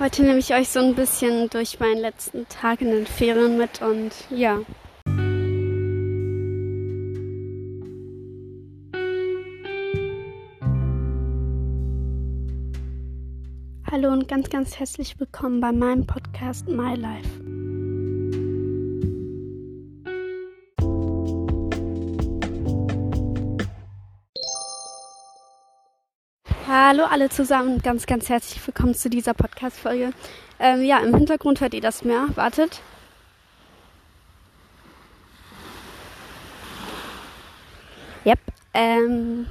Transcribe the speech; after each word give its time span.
Heute 0.00 0.24
nehme 0.24 0.38
ich 0.40 0.52
euch 0.52 0.70
so 0.70 0.80
ein 0.80 0.96
bisschen 0.96 1.48
durch 1.50 1.78
meinen 1.78 1.98
letzten 1.98 2.48
Tag 2.48 2.80
in 2.80 2.90
den 2.90 3.06
Ferien 3.06 3.56
mit 3.56 3.80
und 3.80 4.10
ja. 4.28 4.58
Hallo 13.88 14.10
und 14.10 14.26
ganz, 14.26 14.50
ganz 14.50 14.80
herzlich 14.80 15.20
willkommen 15.20 15.60
bei 15.60 15.70
meinem 15.70 16.04
Podcast 16.04 16.66
My 16.66 16.96
Life. 16.96 17.43
Hallo 26.66 27.04
alle 27.04 27.28
zusammen 27.28 27.82
ganz, 27.82 28.06
ganz 28.06 28.30
herzlich 28.30 28.66
willkommen 28.66 28.94
zu 28.94 29.10
dieser 29.10 29.34
Podcast-Folge. 29.34 30.14
Ähm, 30.58 30.82
ja, 30.82 30.98
im 31.00 31.14
Hintergrund 31.14 31.60
hört 31.60 31.74
ihr 31.74 31.82
das 31.82 32.04
Meer. 32.04 32.26
Wartet. 32.36 32.80
Yep. 38.24 38.38
Ähm, 38.72 39.46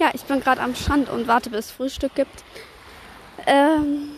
ja, 0.00 0.10
ich 0.14 0.24
bin 0.24 0.40
gerade 0.40 0.62
am 0.62 0.74
Strand 0.74 1.10
und 1.10 1.28
warte, 1.28 1.48
bis 1.48 1.66
es 1.66 1.70
Frühstück 1.70 2.16
gibt. 2.16 2.42
Ähm, 3.46 4.08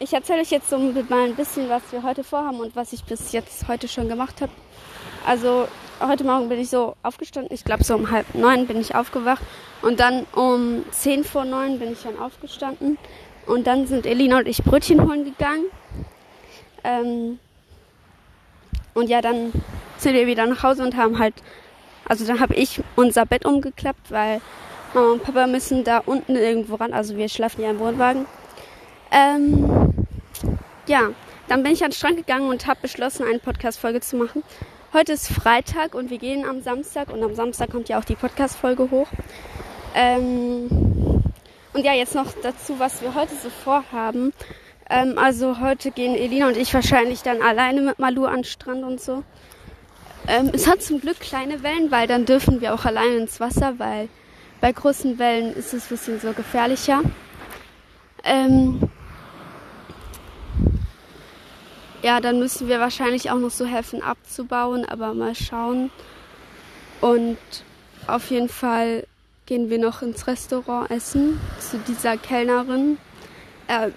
ich 0.00 0.12
erzähle 0.12 0.42
euch 0.42 0.50
jetzt 0.50 0.68
so 0.68 0.76
mal 0.78 1.24
ein 1.24 1.34
bisschen, 1.34 1.70
was 1.70 1.82
wir 1.92 2.02
heute 2.02 2.24
vorhaben 2.24 2.60
und 2.60 2.76
was 2.76 2.92
ich 2.92 3.04
bis 3.04 3.32
jetzt 3.32 3.68
heute 3.68 3.88
schon 3.88 4.10
gemacht 4.10 4.42
habe. 4.42 4.52
Also 5.26 5.66
heute 6.00 6.24
Morgen 6.24 6.48
bin 6.48 6.58
ich 6.58 6.70
so 6.70 6.96
aufgestanden. 7.02 7.52
Ich 7.54 7.64
glaube, 7.64 7.84
so 7.84 7.94
um 7.94 8.10
halb 8.10 8.34
neun 8.34 8.66
bin 8.66 8.80
ich 8.80 8.94
aufgewacht. 8.94 9.42
Und 9.82 10.00
dann 10.00 10.26
um 10.34 10.84
zehn 10.90 11.24
vor 11.24 11.44
neun 11.44 11.78
bin 11.78 11.92
ich 11.92 12.02
dann 12.02 12.18
aufgestanden. 12.18 12.98
Und 13.46 13.66
dann 13.66 13.86
sind 13.86 14.06
Elina 14.06 14.38
und 14.38 14.48
ich 14.48 14.62
Brötchen 14.62 15.02
holen 15.02 15.24
gegangen. 15.24 15.66
Ähm 16.82 17.38
und 18.94 19.08
ja, 19.08 19.20
dann 19.20 19.52
sind 19.98 20.14
wir 20.14 20.26
wieder 20.26 20.46
nach 20.46 20.62
Hause 20.62 20.82
und 20.82 20.96
haben 20.96 21.18
halt, 21.18 21.34
also 22.08 22.26
dann 22.26 22.40
habe 22.40 22.54
ich 22.54 22.80
unser 22.96 23.26
Bett 23.26 23.44
umgeklappt, 23.44 24.10
weil 24.10 24.40
Mama 24.94 25.12
und 25.12 25.22
Papa 25.22 25.46
müssen 25.46 25.84
da 25.84 25.98
unten 25.98 26.36
irgendwo 26.36 26.76
ran. 26.76 26.92
Also 26.92 27.16
wir 27.16 27.28
schlafen 27.28 27.62
ja 27.62 27.70
im 27.70 27.78
Wohnwagen. 27.78 28.26
Ähm 29.10 29.92
ja, 30.86 31.10
dann 31.48 31.62
bin 31.62 31.72
ich 31.72 31.82
an 31.82 31.90
den 31.90 31.96
Strand 31.96 32.16
gegangen 32.16 32.48
und 32.48 32.66
habe 32.66 32.80
beschlossen, 32.82 33.26
eine 33.26 33.38
Podcast-Folge 33.38 34.00
zu 34.00 34.16
machen. 34.16 34.42
Heute 34.94 35.14
ist 35.14 35.26
Freitag 35.26 35.96
und 35.96 36.08
wir 36.08 36.18
gehen 36.18 36.44
am 36.44 36.60
Samstag 36.60 37.12
und 37.12 37.20
am 37.20 37.34
Samstag 37.34 37.68
kommt 37.68 37.88
ja 37.88 37.98
auch 37.98 38.04
die 38.04 38.14
Podcast-Folge 38.14 38.92
hoch. 38.92 39.08
Ähm, 39.92 40.68
und 41.72 41.84
ja, 41.84 41.92
jetzt 41.94 42.14
noch 42.14 42.30
dazu, 42.44 42.78
was 42.78 43.02
wir 43.02 43.12
heute 43.16 43.34
so 43.34 43.50
vorhaben. 43.50 44.32
Ähm, 44.88 45.18
also 45.18 45.58
heute 45.58 45.90
gehen 45.90 46.14
Elina 46.14 46.46
und 46.46 46.56
ich 46.56 46.72
wahrscheinlich 46.72 47.22
dann 47.22 47.42
alleine 47.42 47.80
mit 47.80 47.98
Malu 47.98 48.24
an 48.26 48.36
den 48.36 48.44
Strand 48.44 48.84
und 48.84 49.00
so. 49.00 49.24
Ähm, 50.28 50.52
es 50.52 50.70
hat 50.70 50.80
zum 50.80 51.00
Glück 51.00 51.18
kleine 51.18 51.64
Wellen, 51.64 51.90
weil 51.90 52.06
dann 52.06 52.24
dürfen 52.24 52.60
wir 52.60 52.72
auch 52.72 52.84
alleine 52.84 53.16
ins 53.16 53.40
Wasser, 53.40 53.80
weil 53.80 54.08
bei 54.60 54.70
großen 54.70 55.18
Wellen 55.18 55.56
ist 55.56 55.74
es 55.74 55.86
ein 55.86 55.88
bisschen 55.88 56.20
so 56.20 56.32
gefährlicher. 56.34 57.02
Ähm, 58.22 58.88
ja, 62.04 62.20
dann 62.20 62.38
müssen 62.38 62.68
wir 62.68 62.80
wahrscheinlich 62.80 63.30
auch 63.30 63.38
noch 63.38 63.50
so 63.50 63.64
helfen 63.64 64.02
abzubauen, 64.02 64.84
aber 64.84 65.14
mal 65.14 65.34
schauen. 65.34 65.90
Und 67.00 67.38
auf 68.06 68.30
jeden 68.30 68.50
Fall 68.50 69.06
gehen 69.46 69.70
wir 69.70 69.78
noch 69.78 70.02
ins 70.02 70.26
Restaurant 70.26 70.90
essen 70.90 71.40
zu 71.58 71.78
dieser 71.78 72.18
Kellnerin. 72.18 72.98
Äh, 73.68 73.88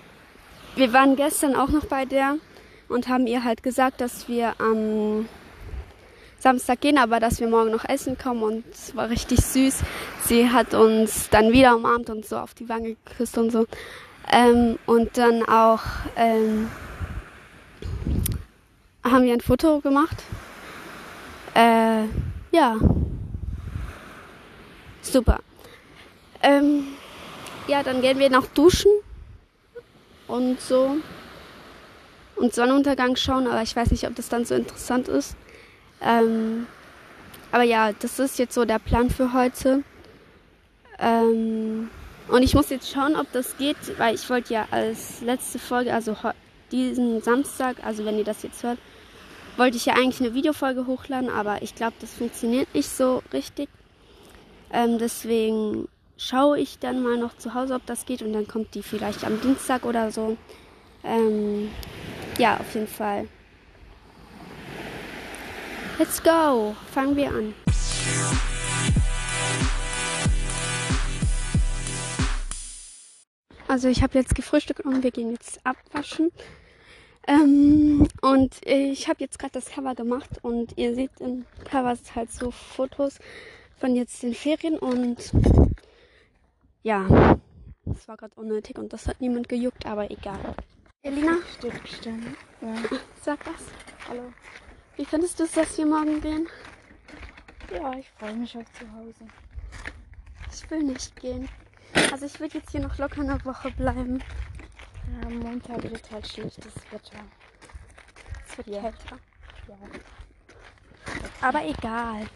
wir 0.78 0.94
waren 0.94 1.18
gestern 1.18 1.54
auch 1.54 1.68
noch 1.68 1.84
bei 1.84 2.06
der 2.06 2.38
und 2.88 3.10
haben 3.10 3.28
ihr 3.28 3.44
halt 3.44 3.62
gesagt, 3.62 4.00
dass 4.00 4.30
wir 4.30 4.54
am 4.58 5.28
Samstag 6.40 6.80
gehen, 6.80 6.98
aber 6.98 7.20
dass 7.20 7.42
wir 7.42 7.50
morgen 7.50 7.72
noch 7.72 7.84
essen 7.84 8.18
kommen 8.18 8.42
und 8.42 8.64
es 8.72 8.96
war 8.96 9.10
richtig 9.10 9.42
süß. 9.42 9.82
Sie 10.24 10.50
hat 10.50 10.74
uns 10.74 11.30
dann 11.30 11.52
wieder 11.52 11.76
umarmt 11.76 12.10
und 12.10 12.26
so 12.26 12.38
auf 12.38 12.54
die 12.54 12.70
Wange 12.70 12.96
geküsst 13.04 13.38
und 13.38 13.52
so. 13.52 13.66
Ähm, 14.32 14.80
und 14.86 15.18
dann 15.18 15.44
auch 15.44 15.82
ähm, 16.16 16.70
haben 19.12 19.24
wir 19.24 19.34
ein 19.34 19.42
Foto 19.42 19.80
gemacht. 19.80 20.24
Äh, 21.54 22.04
ja. 22.52 22.76
Super. 25.02 25.40
Ähm, 26.42 26.84
ja, 27.68 27.84
dann 27.84 28.02
gehen 28.02 28.20
wir 28.20 28.30
noch 28.30 28.48
duschen 28.48 28.92
und 30.28 30.62
so 30.62 30.98
und 32.38 32.54
Sonnenuntergang 32.54 33.16
schauen, 33.16 33.48
aber 33.48 33.62
ich 33.62 33.76
weiß 33.76 33.92
nicht, 33.92 34.06
ob 34.06 34.16
das 34.16 34.30
dann 34.30 34.46
so 34.46 34.56
interessant 34.56 35.08
ist. 35.08 35.36
Ähm, 36.02 36.68
aber 37.52 37.64
ja, 37.64 37.94
das 37.94 38.20
ist 38.20 38.40
jetzt 38.40 38.54
so 38.54 38.66
der 38.66 38.80
Plan 38.80 39.10
für 39.10 39.34
heute. 39.34 39.84
Ähm, 41.00 41.90
und 42.28 42.44
ich 42.44 42.54
muss 42.54 42.70
jetzt 42.70 42.92
schauen, 42.92 43.16
ob 43.16 43.32
das 43.32 43.58
geht, 43.58 43.78
weil 43.98 44.16
ich 44.16 44.30
wollte 44.30 44.54
ja 44.54 44.68
als 44.72 45.22
letzte 45.22 45.60
Folge, 45.60 45.94
also 45.94 46.16
diesen 46.72 47.22
Samstag, 47.22 47.78
also 47.84 48.06
wenn 48.06 48.18
ihr 48.18 48.24
das 48.24 48.44
jetzt 48.44 48.64
hört, 48.64 48.78
wollte 49.58 49.78
ich 49.78 49.86
ja 49.86 49.94
eigentlich 49.94 50.22
eine 50.22 50.34
Videofolge 50.34 50.86
hochladen, 50.88 51.30
aber 51.30 51.62
ich 51.62 51.76
glaube, 51.76 51.94
das 52.00 52.14
funktioniert 52.14 52.74
nicht 52.74 52.90
so 52.90 53.24
richtig. 53.34 53.70
Ähm, 54.72 54.98
deswegen 55.00 55.88
schaue 56.18 56.60
ich 56.60 56.80
dann 56.80 57.02
mal 57.02 57.18
noch 57.18 57.38
zu 57.38 57.54
Hause, 57.54 57.76
ob 57.76 57.86
das 57.86 58.06
geht 58.06 58.22
und 58.22 58.34
dann 58.34 58.48
kommt 58.48 58.76
die 58.76 58.84
vielleicht 58.84 59.24
am 59.24 59.40
Dienstag 59.42 59.86
oder 59.86 60.12
so. 60.12 60.38
Ähm, 61.04 61.70
ja, 62.38 62.58
auf 62.60 62.74
jeden 62.74 62.88
Fall. 62.88 63.28
Let's 65.98 66.22
go! 66.22 66.76
Fangen 66.94 67.16
wir 67.16 67.30
an. 67.30 67.54
Also 73.68 73.90
ich 73.90 74.02
habe 74.02 74.18
jetzt 74.18 74.36
gefrühstückt 74.36 74.82
und 74.82 75.04
wir 75.04 75.12
gehen 75.12 75.32
jetzt 75.32 75.60
abwaschen. 75.66 76.32
Ähm, 77.28 78.08
und 78.22 78.66
ich 78.66 79.08
habe 79.10 79.20
jetzt 79.20 79.38
gerade 79.38 79.54
das 79.54 79.66
Cover 79.66 79.96
gemacht 79.96 80.30
und 80.42 80.78
ihr 80.78 80.96
seht 80.96 81.12
im 81.20 81.46
Cover 81.66 81.98
halt 82.16 82.32
so 82.32 82.52
Fotos 82.52 83.20
von 83.78 83.96
jetzt 83.96 84.24
den 84.24 84.34
Ferien 84.34 84.78
und 84.80 85.32
ja, 86.84 87.38
das 87.86 88.08
war 88.08 88.18
gerade 88.18 88.36
unnötig 88.36 88.78
und 88.78 88.94
das 88.94 89.08
hat 89.08 89.20
niemand 89.20 89.50
gejuckt, 89.50 89.86
aber 89.86 90.10
egal. 90.10 90.56
Elina? 91.04 91.38
Stiftstellen. 91.58 92.36
Ja. 92.62 92.76
Sag 93.22 93.46
was. 93.46 93.64
Hallo. 94.08 94.24
Wie 94.96 95.06
findest 95.06 95.40
du 95.40 95.44
es, 95.44 95.52
dass 95.52 95.78
wir 95.78 95.86
morgen 95.86 96.22
gehen? 96.22 96.48
ja, 97.74 97.94
ich 97.94 98.10
freue 98.12 98.36
mich 98.36 98.58
auf 98.58 98.66
zu 98.74 98.92
Hause. 98.94 99.26
Ich 100.54 100.72
will 100.72 100.84
nicht 100.84 101.16
gehen. 101.20 101.48
Also 102.12 102.26
ich 102.26 102.40
will 102.40 102.50
jetzt 102.54 102.72
hier 102.72 102.82
noch 102.82 102.98
locker 102.98 103.22
eine 103.22 103.44
Woche 103.46 103.72
bleiben. 103.72 104.24
Ja, 105.08 105.28
am 105.28 105.40
Montag 105.40 105.84
wird 105.84 106.12
halt 106.12 106.28
schlechtes 106.28 106.74
Wetter. 106.92 107.24
Es 108.48 108.58
wird 108.58 108.68
kälter. 108.68 109.20
Ja. 109.68 109.78
Aber 111.42 111.64
egal. 111.66 112.28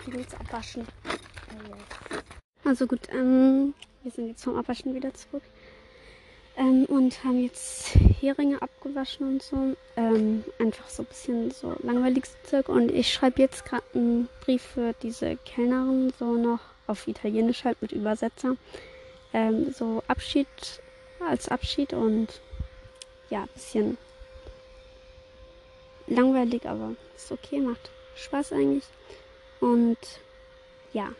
Ich 0.00 0.12
will 0.12 0.20
jetzt 0.20 0.40
abwaschen. 0.40 0.86
ja. 1.06 2.18
Also 2.64 2.86
gut, 2.86 3.08
ähm, 3.12 3.74
wir 4.02 4.10
sind 4.10 4.28
jetzt 4.28 4.44
vom 4.44 4.56
Abwaschen 4.56 4.94
wieder 4.94 5.12
zurück. 5.14 5.42
Ähm, 6.56 6.84
und 6.86 7.22
haben 7.24 7.40
jetzt 7.42 7.94
Heringe 8.20 8.60
abgewaschen 8.60 9.26
und 9.28 9.42
so. 9.42 9.76
Ähm, 9.96 10.44
einfach 10.58 10.88
so 10.88 11.02
ein 11.02 11.06
bisschen 11.06 11.50
so 11.52 11.76
langweiliges 11.82 12.36
Zeug. 12.42 12.68
Und 12.68 12.90
ich 12.90 13.12
schreibe 13.12 13.40
jetzt 13.40 13.64
gerade 13.64 13.84
einen 13.94 14.28
Brief 14.44 14.62
für 14.62 14.94
diese 15.02 15.36
Kellnerin, 15.36 16.12
so 16.18 16.34
noch 16.34 16.60
auf 16.86 17.06
Italienisch 17.06 17.64
halt 17.64 17.80
mit 17.80 17.92
Übersetzer. 17.92 18.56
Ähm, 19.32 19.72
so 19.72 20.02
Abschied 20.08 20.48
als 21.20 21.48
Abschied 21.48 21.92
und 21.92 22.40
ja, 23.28 23.46
bisschen 23.54 23.96
langweilig, 26.06 26.66
aber 26.66 26.94
ist 27.14 27.30
okay, 27.30 27.60
macht 27.60 27.90
Spaß 28.16 28.52
eigentlich. 28.52 28.84
Und 29.60 29.98
ja. 30.92 31.10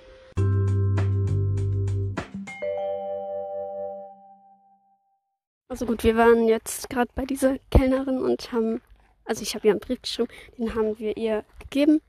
Also 5.69 5.87
gut, 5.87 6.03
wir 6.03 6.17
waren 6.17 6.49
jetzt 6.49 6.91
gerade 6.91 7.11
bei 7.15 7.25
dieser 7.25 7.59
Kellnerin 7.71 8.19
und 8.19 8.51
haben, 8.51 8.83
also 9.25 9.43
ich 9.43 9.55
habe 9.55 9.69
ihr 9.69 9.73
einen 9.73 9.81
Brief 9.81 10.03
geschrieben, 10.03 10.29
den 10.59 10.75
haben 10.75 10.99
wir 10.99 11.17
ihr 11.17 11.45
gegeben. 11.61 12.03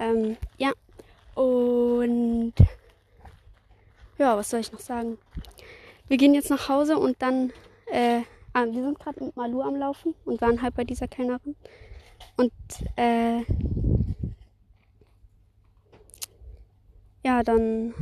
Ähm, 0.00 0.36
ja. 0.58 0.72
Und 1.36 2.54
ja, 4.18 4.36
was 4.36 4.50
soll 4.50 4.60
ich 4.60 4.72
noch 4.72 4.80
sagen? 4.80 5.18
Wir 6.08 6.16
gehen 6.16 6.34
jetzt 6.34 6.50
nach 6.50 6.68
Hause 6.68 6.98
und 6.98 7.20
dann, 7.20 7.52
äh, 7.90 8.22
ah, 8.52 8.64
wir 8.66 8.82
sind 8.82 8.98
gerade 8.98 9.24
mit 9.24 9.36
Malu 9.36 9.62
am 9.62 9.76
Laufen 9.76 10.14
und 10.24 10.40
waren 10.40 10.62
halt 10.62 10.74
bei 10.74 10.84
dieser 10.84 11.08
Kellnerin. 11.08 11.56
Und 12.36 12.52
äh, 12.96 13.40
ja, 17.24 17.42
dann 17.42 17.94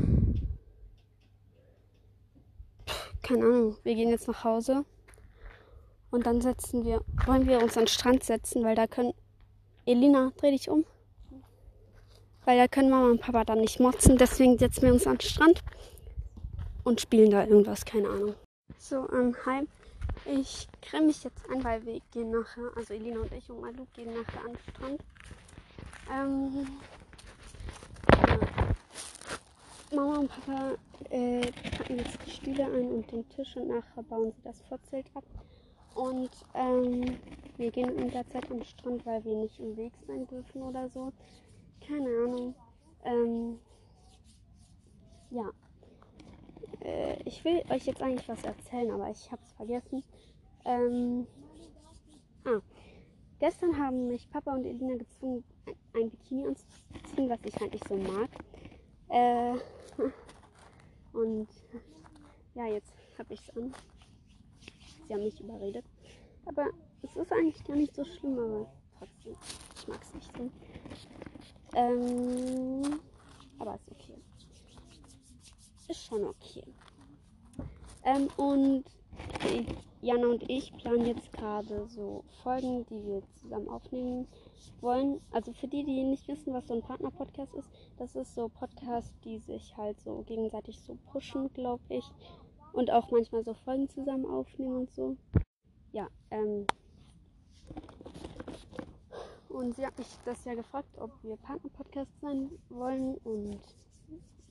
keine 3.24 3.46
Ahnung, 3.46 3.76
wir 3.82 3.94
gehen 3.94 4.10
jetzt 4.10 4.28
nach 4.28 4.44
Hause. 4.44 4.84
Und 6.10 6.26
dann 6.26 6.40
setzen 6.40 6.84
wir, 6.84 7.00
wollen 7.26 7.48
wir 7.48 7.60
uns 7.60 7.76
an 7.76 7.84
den 7.84 7.88
Strand 7.88 8.22
setzen, 8.22 8.62
weil 8.62 8.76
da 8.76 8.86
können. 8.86 9.14
Elina, 9.86 10.30
dreh 10.36 10.52
dich 10.52 10.68
um. 10.68 10.84
Weil 12.44 12.58
da 12.58 12.68
können 12.68 12.90
Mama 12.90 13.10
und 13.10 13.20
Papa 13.20 13.44
dann 13.44 13.60
nicht 13.60 13.80
motzen. 13.80 14.16
Deswegen 14.16 14.58
setzen 14.58 14.82
wir 14.82 14.92
uns 14.92 15.06
an 15.06 15.16
den 15.16 15.28
Strand 15.28 15.64
und 16.84 17.00
spielen 17.00 17.30
da 17.30 17.44
irgendwas, 17.44 17.84
keine 17.84 18.08
Ahnung. 18.08 18.34
So, 18.78 19.08
ähm, 19.12 19.34
hi. 19.44 19.66
Ich 20.26 20.68
creme 20.80 21.06
mich 21.06 21.24
jetzt 21.24 21.48
ein, 21.50 21.62
weil 21.64 21.84
wir 21.84 22.00
gehen 22.12 22.30
nachher, 22.30 22.70
also 22.76 22.94
Elina 22.94 23.20
und 23.20 23.32
ich 23.32 23.50
und 23.50 23.60
Malu 23.60 23.86
gehen 23.94 24.14
nachher 24.14 24.40
an 24.40 24.52
den 24.52 24.58
Strand. 24.70 25.00
Ähm, 26.12 26.66
ja. 28.12 28.38
Mama 29.94 30.18
und 30.18 30.28
Papa 30.28 30.74
äh, 31.10 31.50
packen 31.76 31.98
jetzt 31.98 32.18
die 32.26 32.30
Stühle 32.30 32.64
ein 32.64 32.88
und 32.90 33.10
den 33.10 33.28
Tisch 33.28 33.56
und 33.56 33.68
nachher 33.68 34.02
bauen 34.02 34.32
sie 34.32 34.42
das 34.42 34.60
Vorzelt 34.62 35.06
ab. 35.14 35.24
Und 35.94 36.30
ähm, 36.54 37.18
wir 37.56 37.70
gehen 37.70 37.96
in 37.98 38.10
der 38.10 38.28
Zeit 38.28 38.50
am 38.50 38.62
Strand, 38.64 39.06
weil 39.06 39.24
wir 39.24 39.36
nicht 39.36 39.58
im 39.60 39.76
Weg 39.76 39.92
sein 40.06 40.26
dürfen 40.26 40.62
oder 40.62 40.88
so. 40.88 41.12
Keine 41.86 42.08
Ahnung. 42.08 42.54
Ähm, 43.04 43.58
ja. 45.30 45.50
Äh, 46.84 47.22
ich 47.24 47.44
will 47.44 47.62
euch 47.70 47.86
jetzt 47.86 48.02
eigentlich 48.02 48.28
was 48.28 48.44
erzählen, 48.44 48.90
aber 48.90 49.10
ich 49.10 49.30
habe 49.32 49.42
es 49.42 49.52
vergessen. 49.52 50.04
Ähm, 50.64 51.26
ah. 52.44 52.60
Gestern 53.40 53.76
haben 53.78 54.08
mich 54.08 54.30
Papa 54.30 54.54
und 54.54 54.64
Elina 54.64 54.96
gezwungen, 54.96 55.44
ein 55.94 56.10
Bikini 56.10 56.46
anzuziehen, 56.46 57.28
was 57.28 57.40
ich 57.44 57.54
halt 57.56 57.72
nicht 57.72 57.88
so 57.88 57.96
mag. 57.96 58.30
Äh, 59.08 59.58
und 61.12 61.48
ja, 62.54 62.66
jetzt 62.66 62.94
habe 63.18 63.34
ich 63.34 63.40
es 63.40 63.56
an. 63.56 63.74
Sie 65.06 65.14
haben 65.14 65.24
mich 65.24 65.40
überredet. 65.40 65.84
Aber 66.46 66.66
es 67.02 67.16
ist 67.16 67.32
eigentlich 67.32 67.64
gar 67.64 67.76
nicht 67.76 67.94
so 67.94 68.04
schlimm, 68.04 68.38
aber 68.38 68.72
trotzdem, 68.98 69.34
ich 69.76 69.88
mag 69.88 70.02
es 70.02 70.14
nicht 70.14 70.36
so. 70.36 70.50
Ähm, 71.74 73.00
aber 73.58 73.74
ist 73.74 73.90
okay. 73.90 74.16
Ist 75.88 76.06
schon 76.06 76.24
okay. 76.24 76.64
Ähm, 78.04 78.28
und 78.36 78.84
Jana 80.02 80.26
und 80.26 80.50
ich 80.50 80.70
planen 80.76 81.06
jetzt 81.06 81.32
gerade 81.32 81.86
so 81.88 82.24
Folgen, 82.42 82.84
die 82.86 83.02
wir 83.06 83.22
zusammen 83.40 83.68
aufnehmen 83.68 84.28
wollen. 84.82 85.22
Also 85.30 85.54
für 85.54 85.66
die, 85.66 85.82
die 85.82 86.02
nicht 86.04 86.28
wissen, 86.28 86.52
was 86.52 86.66
so 86.66 86.74
ein 86.74 86.82
Partner-Podcast 86.82 87.54
ist, 87.54 87.70
das 87.96 88.14
ist 88.14 88.34
so 88.34 88.50
Podcast, 88.50 89.14
die 89.24 89.38
sich 89.38 89.74
halt 89.78 89.98
so 90.02 90.22
gegenseitig 90.26 90.78
so 90.80 90.98
pushen, 91.10 91.50
glaube 91.54 91.82
ich. 91.88 92.04
Und 92.74 92.90
auch 92.90 93.10
manchmal 93.10 93.44
so 93.44 93.54
Folgen 93.54 93.88
zusammen 93.88 94.26
aufnehmen 94.26 94.76
und 94.76 94.90
so. 94.90 95.16
Ja, 95.92 96.08
ähm. 96.30 96.66
Und 99.48 99.76
sie 99.76 99.86
hat 99.86 99.96
mich 99.96 100.08
das 100.26 100.44
ja 100.44 100.54
gefragt, 100.54 100.98
ob 100.98 101.10
wir 101.22 101.36
Partner-Podcast 101.36 102.10
sein 102.20 102.50
wollen. 102.68 103.14
Und 103.24 103.60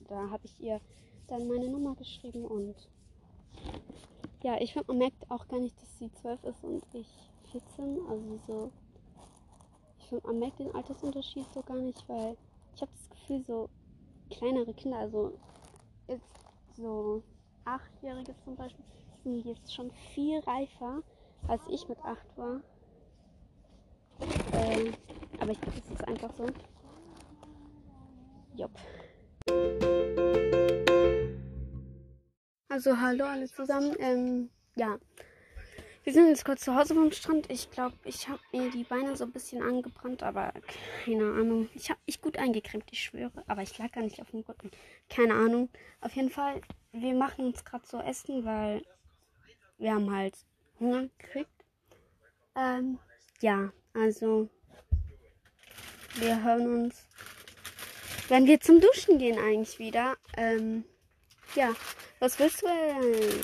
da 0.08 0.30
habe 0.30 0.46
ich 0.46 0.58
ihr 0.58 0.80
dann 1.28 1.46
meine 1.46 1.68
Nummer 1.68 1.94
geschrieben 1.94 2.44
und 2.44 2.74
ja, 4.42 4.60
ich 4.60 4.72
finde, 4.72 4.88
man 4.88 4.98
merkt 4.98 5.30
auch 5.30 5.48
gar 5.48 5.60
nicht, 5.60 5.80
dass 5.80 5.98
sie 5.98 6.12
12 6.12 6.44
ist 6.44 6.64
und 6.64 6.82
ich 6.92 7.08
14. 7.50 7.98
Also 8.08 8.38
so, 8.46 8.72
ich 9.98 10.06
finde, 10.06 10.26
man 10.26 10.38
merkt 10.38 10.58
den 10.58 10.74
Altersunterschied 10.74 11.46
so 11.54 11.62
gar 11.62 11.76
nicht, 11.76 12.08
weil 12.08 12.36
ich 12.74 12.82
habe 12.82 12.92
das 12.92 13.10
Gefühl, 13.10 13.42
so 13.44 13.68
kleinere 14.30 14.74
Kinder, 14.74 14.98
also 14.98 15.32
jetzt 16.08 16.34
so 16.76 17.22
Achtjährige 17.64 18.34
zum 18.44 18.56
Beispiel, 18.56 18.84
sind 19.22 19.44
jetzt 19.46 19.72
schon 19.72 19.90
viel 20.14 20.40
reifer, 20.40 21.02
als 21.48 21.62
ich 21.70 21.88
mit 21.88 21.98
8 22.04 22.18
war. 22.36 22.60
Äh, 24.52 24.92
aber 25.40 25.52
ich 25.52 25.60
glaube, 25.60 25.80
das 25.80 25.90
ist 25.90 26.08
einfach 26.08 26.32
so. 26.36 26.46
Jupp. 28.56 28.70
Also 32.74 33.00
hallo 33.00 33.24
alle 33.26 33.48
zusammen. 33.48 33.94
Ähm, 34.00 34.50
ja. 34.74 34.98
Wir 36.02 36.12
sind 36.12 36.26
jetzt 36.26 36.44
kurz 36.44 36.62
zu 36.62 36.74
Hause 36.74 36.96
vom 36.96 37.12
Strand. 37.12 37.48
Ich 37.48 37.70
glaube, 37.70 37.94
ich 38.02 38.28
habe 38.28 38.40
mir 38.50 38.68
die 38.68 38.82
Beine 38.82 39.16
so 39.16 39.22
ein 39.22 39.30
bisschen 39.30 39.62
angebrannt, 39.62 40.24
aber 40.24 40.52
keine 41.04 41.22
Ahnung. 41.22 41.68
Ich 41.74 41.88
habe 41.88 42.00
mich 42.04 42.20
gut 42.20 42.36
eingecremt, 42.36 42.86
ich 42.90 42.98
schwöre. 42.98 43.44
Aber 43.46 43.62
ich 43.62 43.78
lag 43.78 43.92
gar 43.92 44.02
nicht 44.02 44.20
auf 44.20 44.32
dem 44.32 44.40
Rücken. 44.40 44.72
Keine 45.08 45.34
Ahnung. 45.34 45.68
Auf 46.00 46.16
jeden 46.16 46.30
Fall, 46.30 46.62
wir 46.90 47.14
machen 47.14 47.44
uns 47.44 47.64
gerade 47.64 47.86
so 47.86 48.00
Essen, 48.00 48.44
weil 48.44 48.82
wir 49.78 49.94
haben 49.94 50.12
halt 50.12 50.34
Hunger 50.80 51.06
gekriegt. 51.16 51.64
Ähm, 52.56 52.98
ja, 53.40 53.72
also 53.92 54.48
wir 56.16 56.42
hören 56.42 56.86
uns, 56.86 57.06
wenn 58.26 58.46
wir 58.46 58.58
zum 58.58 58.80
Duschen 58.80 59.18
gehen 59.18 59.38
eigentlich 59.38 59.78
wieder. 59.78 60.16
Ähm, 60.36 60.82
ja, 61.54 61.74
was 62.20 62.38
willst 62.38 62.62
du 62.62 62.66
denn? 62.66 63.40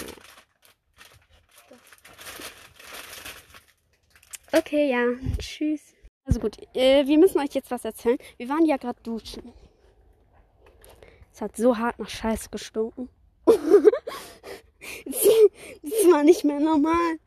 Okay, 4.53 4.91
ja, 4.91 5.05
tschüss. 5.39 5.95
Also 6.25 6.41
gut, 6.41 6.57
äh, 6.75 7.07
wir 7.07 7.19
müssen 7.19 7.39
euch 7.39 7.55
jetzt 7.55 7.71
was 7.71 7.85
erzählen. 7.85 8.19
Wir 8.37 8.49
waren 8.49 8.65
ja 8.65 8.77
gerade 8.77 9.01
duschen. 9.03 9.53
Es 11.33 11.41
hat 11.41 11.57
so 11.57 11.79
hart 11.79 11.99
nach 11.99 12.09
Scheiße 12.09 12.51
gestunken. 12.51 13.09
das 13.47 13.55
war 16.11 16.23
nicht 16.25 16.45
mehr 16.45 16.61
normal. 16.61 17.19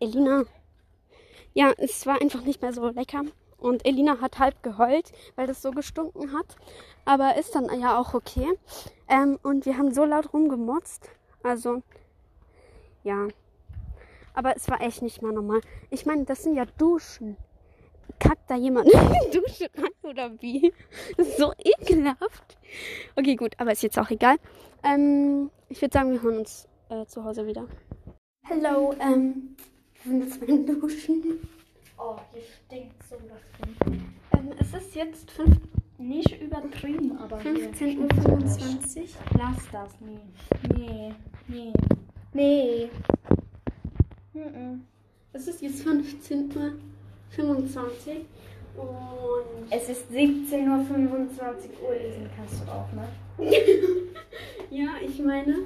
Elina. 0.00 0.44
Ja, 1.54 1.72
es 1.78 2.04
war 2.06 2.20
einfach 2.20 2.42
nicht 2.42 2.60
mehr 2.60 2.72
so 2.72 2.88
lecker. 2.88 3.24
Und 3.58 3.86
Elina 3.86 4.20
hat 4.20 4.38
halb 4.38 4.62
geheult, 4.62 5.12
weil 5.34 5.46
das 5.46 5.62
so 5.62 5.70
gestunken 5.70 6.32
hat. 6.32 6.56
Aber 7.04 7.36
ist 7.36 7.54
dann 7.54 7.68
ja 7.80 7.98
auch 7.98 8.14
okay. 8.14 8.58
Ähm, 9.08 9.38
und 9.42 9.66
wir 9.66 9.78
haben 9.78 9.94
so 9.94 10.04
laut 10.04 10.32
rumgemotzt. 10.32 11.08
Also, 11.42 11.82
ja. 13.02 13.28
Aber 14.34 14.56
es 14.56 14.68
war 14.68 14.80
echt 14.80 15.02
nicht 15.02 15.22
mal 15.22 15.32
normal. 15.32 15.60
Ich 15.90 16.04
meine, 16.04 16.24
das 16.24 16.42
sind 16.42 16.56
ja 16.56 16.66
Duschen. 16.78 17.36
Kackt 18.18 18.50
da 18.50 18.56
jemand 18.56 18.88
in 18.92 19.00
die 19.00 19.38
Dusche 19.38 19.70
rein 19.76 19.90
oder 20.02 20.30
wie? 20.40 20.72
Das 21.16 21.28
ist 21.28 21.38
so 21.38 21.52
ekelhaft. 21.58 22.58
Okay, 23.14 23.36
gut, 23.36 23.54
aber 23.58 23.72
ist 23.72 23.82
jetzt 23.82 23.98
auch 23.98 24.10
egal. 24.10 24.36
Ähm, 24.82 25.50
ich 25.68 25.80
würde 25.80 25.92
sagen, 25.92 26.12
wir 26.12 26.22
hören 26.22 26.38
uns 26.38 26.68
äh, 26.88 27.06
zu 27.06 27.24
Hause 27.24 27.46
wieder. 27.46 27.66
Hallo, 28.48 28.94
ähm, 29.00 29.56
wir 30.04 30.12
sind 30.12 30.24
jetzt 30.24 30.46
beim 30.46 30.66
Duschen. 30.66 31.48
Oh, 31.98 32.16
hier 32.32 32.42
stinkt 32.42 33.02
so 33.08 33.16
was. 33.28 34.38
Ähm, 34.38 34.52
es 34.58 34.74
ist 34.74 34.94
jetzt 34.94 35.30
5 35.30 35.56
Nicht 35.98 36.40
übertrieben, 36.40 37.16
aber 37.18 37.40
hier 37.40 37.70
15.25 37.72 37.98
Uhr. 37.98 39.06
Lass 39.38 39.56
das, 39.72 39.90
nee. 40.00 40.20
Nee, 40.76 41.14
nee. 41.48 41.72
Nee. 42.32 42.90
Mhm. 44.34 44.84
Es 45.32 45.48
ist 45.48 45.62
jetzt 45.62 45.82
15.25 45.86 46.54
Uhr. 46.54 48.24
Und 48.76 49.70
Es 49.70 49.88
ist 49.88 50.10
17.25 50.10 50.52
Uhr, 51.82 51.94
lesen 51.94 52.28
kannst 52.36 52.60
du 52.60 52.70
auch, 52.70 52.92
ne? 52.92 53.08
ja, 54.70 54.88
ich 55.02 55.18
meine. 55.18 55.60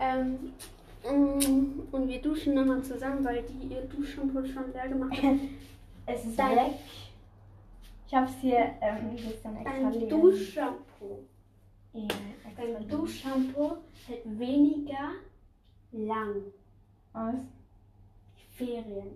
Ähm, 0.00 0.52
und 1.04 2.08
wir 2.08 2.20
duschen 2.22 2.54
nochmal 2.54 2.82
zusammen, 2.82 3.24
weil 3.24 3.42
die 3.42 3.74
ihr 3.74 3.82
Duschshampoo 3.82 4.44
schon 4.44 4.72
leer 4.72 4.88
gemacht 4.88 5.22
hat. 5.22 5.34
Es 6.06 6.24
ist 6.24 6.36
Dein- 6.36 6.56
weg. 6.56 6.72
Ich 8.08 8.12
hab's 8.14 8.32
hier 8.40 8.72
ähm, 8.80 9.14
gestern 9.16 9.56
extra 9.56 9.72
Ein 9.88 9.92
leer. 9.92 10.08
Duschshampoo. 10.08 11.18
Ja, 11.92 12.02
extra 12.44 12.62
Ein 12.64 12.68
leer. 12.70 12.80
Duschshampoo 12.88 13.76
hält 14.08 14.38
weniger 14.38 15.12
lang. 15.92 16.34
Was? 17.12 17.34
Ferien. 18.56 19.12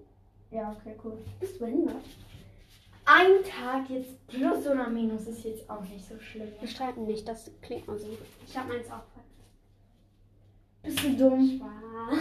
Ja, 0.53 0.73
okay, 0.79 0.95
cool. 1.05 1.19
Bist 1.41 1.57
du 1.57 1.65
behindert? 1.65 1.97
Ein 3.05 3.43
Tag 3.45 3.91
jetzt 3.91 4.27
plus 4.29 4.67
oder 4.67 4.89
minus 4.89 5.27
ist 5.27 5.45
jetzt 5.45 5.69
auch 5.69 5.83
nicht 5.83 6.07
so 6.09 6.19
schlimm. 6.21 6.49
Wir 6.61 6.69
streiten 6.69 7.07
nicht, 7.07 7.27
das 7.27 7.51
klingt 7.63 7.87
mal 7.89 7.99
so. 7.99 8.07
Ich 8.47 8.57
habe 8.57 8.69
meins 8.73 8.87
auch 8.87 9.03
falsch. 9.13 9.26
Bist 10.87 11.03
du 11.03 11.17
dumm? 11.17 11.59
Spaß. 11.59 12.19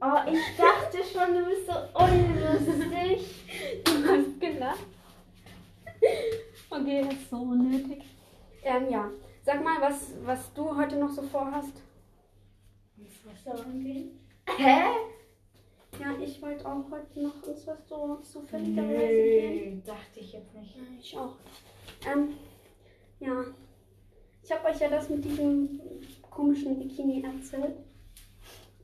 Oh, 0.00 0.32
ich 0.32 0.56
dachte 0.56 0.98
schon, 0.98 1.34
du 1.34 1.44
bist 1.46 1.66
so 1.66 1.72
unlustig. 1.94 3.26
Du 3.82 3.90
hast 4.06 4.40
gelacht. 4.40 4.86
Okay, 6.70 7.02
das 7.02 7.14
ist 7.14 7.30
so 7.30 7.38
unnötig. 7.38 8.04
Ähm, 8.62 8.88
ja. 8.88 9.10
Sag 9.42 9.64
mal, 9.64 9.80
was, 9.80 10.12
was 10.24 10.52
du 10.54 10.76
heute 10.76 10.96
noch 10.96 11.10
so 11.10 11.22
vorhast. 11.22 11.82
Ins 12.98 13.14
Restaurant 13.28 13.82
gehen? 13.84 14.20
Hä? 14.56 14.82
Ja, 15.98 16.14
ich 16.22 16.40
wollte 16.40 16.66
auch 16.66 16.84
heute 16.88 17.20
noch 17.20 17.42
ins 17.48 17.66
Restaurant 17.66 18.24
zufälligerweise 18.24 19.08
gehen. 19.08 19.74
Nö, 19.76 19.82
dachte 19.84 20.20
ich 20.20 20.32
jetzt 20.34 20.54
nicht. 20.54 20.76
Ja, 20.76 20.82
ich 21.00 21.18
auch. 21.18 21.34
Ähm, 22.08 22.36
ja. 23.18 23.44
Ich 24.44 24.52
habe 24.52 24.68
euch 24.68 24.78
ja 24.78 24.88
das 24.88 25.08
mit 25.08 25.24
diesem 25.24 25.80
komischen 26.36 26.78
Bikini 26.78 27.22
erzählt. 27.22 27.76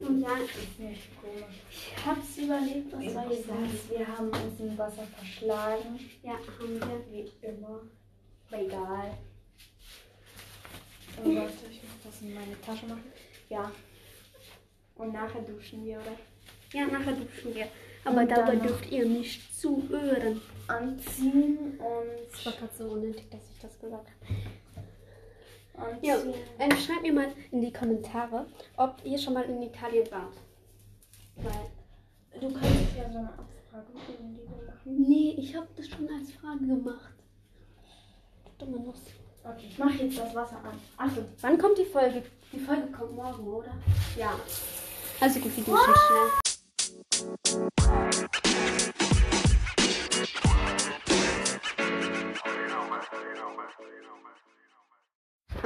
Und 0.01 0.21
ja, 0.21 0.31
ich 0.41 2.05
hab's 2.05 2.39
überlegt, 2.39 2.93
was 2.93 3.13
soll 3.13 3.33
ich 3.33 3.47
sagen. 3.47 3.71
Wir 3.89 4.09
haben 4.09 4.29
uns 4.29 4.59
im 4.59 4.77
Wasser 4.77 5.07
verschlagen. 5.17 6.01
Ja, 6.23 6.33
haben 6.33 6.81
wir. 6.81 7.05
Wie 7.13 7.47
immer. 7.47 7.83
Aber 8.51 8.63
egal. 8.63 9.19
Und 11.23 11.37
warte, 11.37 11.53
ich 11.71 11.83
muss 11.83 11.93
das 12.03 12.23
in 12.23 12.35
meine 12.35 12.61
Tasche 12.63 12.87
machen. 12.87 13.13
Ja. 13.49 13.71
Und 14.97 15.13
nachher 15.13 15.43
duschen 15.43 15.85
wir, 15.85 15.99
oder? 15.99 16.17
Ja, 16.73 16.87
nachher 16.87 17.13
duschen 17.13 17.55
wir. 17.55 17.69
Aber 18.05 18.25
dabei 18.25 18.57
dürft 18.57 18.91
ihr 18.91 19.07
nicht 19.07 19.55
zuhören. 19.57 20.41
Anziehen 20.67 21.79
und. 21.79 22.33
Es 22.33 22.47
war 22.47 22.53
gerade 22.55 22.75
so 22.77 22.85
unnötig, 22.89 23.31
dass 23.31 23.43
ich 23.55 23.61
das 23.61 23.79
gesagt 23.79 24.09
habe. 24.09 24.35
Ja, 26.03 26.17
ähm, 26.59 26.77
schreibt 26.77 27.03
mir 27.03 27.13
mal 27.13 27.29
in 27.51 27.61
die 27.61 27.73
Kommentare, 27.73 28.47
ob 28.77 28.97
ihr 29.05 29.19
schon 29.19 29.35
mal 29.35 29.45
in 29.45 29.63
Italien 29.63 30.07
wart. 30.11 30.35
Weil, 31.37 31.71
Du 32.41 32.51
kannst 32.53 32.97
ja 32.97 33.11
so 33.11 33.19
eine 33.19 33.29
Abfrage 33.29 33.93
mit 33.95 34.09
die 34.09 34.39
wir 34.39 34.67
machen. 34.67 34.81
nee, 34.85 35.35
ich 35.39 35.55
habe 35.55 35.69
das 35.77 35.87
schon 35.89 36.09
als 36.09 36.33
Frage 36.33 36.67
gemacht. 36.67 37.13
Dumme 38.59 38.81
Nuss. 38.81 39.01
Okay, 39.45 39.67
ich 39.69 39.79
mache 39.79 40.05
jetzt 40.05 40.19
das 40.19 40.35
Wasser 40.35 40.59
an. 40.65 40.79
Achtung. 40.97 41.25
Wann 41.41 41.59
kommt 41.59 41.79
die 41.79 41.85
Folge? 41.85 42.23
Die 42.53 42.59
Folge 42.59 42.87
kommt 42.93 43.15
morgen, 43.15 43.47
oder? 43.47 43.75
Ja. 44.17 44.33
Also 45.21 45.41
gut, 45.41 45.57
wir 45.57 45.65
duschen 45.65 45.95
schnell. 45.95 46.42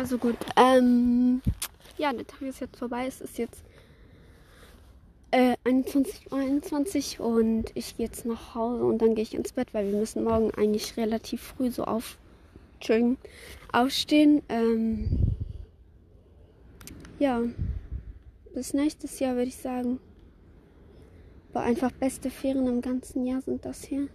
Also 0.06 0.18
gut, 0.18 0.36
ähm, 0.54 1.42
ja, 1.98 2.12
der 2.12 2.24
Tag 2.24 2.42
ist 2.42 2.60
jetzt 2.60 2.76
vorbei. 2.76 3.08
Es 3.08 3.20
ist 3.20 3.38
jetzt 3.38 3.64
äh, 5.32 5.56
21.21 5.64 7.18
Uhr 7.18 7.26
und 7.26 7.72
ich 7.74 7.96
gehe 7.96 8.06
jetzt 8.06 8.24
nach 8.24 8.54
Hause 8.54 8.84
und 8.84 8.98
dann 8.98 9.16
gehe 9.16 9.24
ich 9.24 9.34
ins 9.34 9.52
Bett, 9.52 9.74
weil 9.74 9.90
wir 9.90 9.98
müssen 9.98 10.22
morgen 10.22 10.52
eigentlich 10.52 10.96
relativ 10.96 11.42
früh 11.42 11.72
so 11.72 11.82
auf, 11.82 12.18
aufstehen. 13.72 14.42
Ähm, 14.48 15.08
ja, 17.18 17.42
bis 18.54 18.74
nächstes 18.74 19.18
Jahr 19.18 19.34
würde 19.34 19.48
ich 19.48 19.56
sagen. 19.56 19.98
Aber 21.52 21.64
einfach 21.64 21.90
beste 21.90 22.30
Ferien 22.30 22.68
im 22.68 22.80
ganzen 22.80 23.26
Jahr 23.26 23.42
sind 23.42 23.64
das 23.64 23.82
hier. 23.82 24.06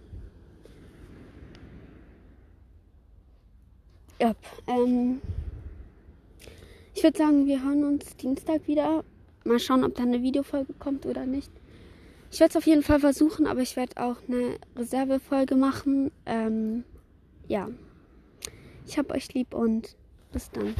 Ja, 4.18 4.34
ähm, 4.66 5.20
ich 7.02 7.04
würde 7.04 7.18
sagen, 7.18 7.46
wir 7.46 7.64
hören 7.64 7.82
uns 7.82 8.16
Dienstag 8.16 8.68
wieder. 8.68 9.02
Mal 9.42 9.58
schauen, 9.58 9.82
ob 9.82 9.96
da 9.96 10.04
eine 10.04 10.22
Videofolge 10.22 10.72
kommt 10.74 11.04
oder 11.04 11.26
nicht. 11.26 11.50
Ich 12.30 12.38
werde 12.38 12.52
es 12.52 12.56
auf 12.56 12.64
jeden 12.64 12.84
Fall 12.84 13.00
versuchen, 13.00 13.48
aber 13.48 13.58
ich 13.58 13.74
werde 13.74 14.00
auch 14.00 14.18
eine 14.28 14.56
Reservefolge 14.76 15.56
machen. 15.56 16.12
Ähm, 16.26 16.84
ja. 17.48 17.68
Ich 18.86 18.98
hab 18.98 19.10
euch 19.10 19.34
lieb 19.34 19.52
und 19.52 19.96
bis 20.30 20.48
dann. 20.52 20.76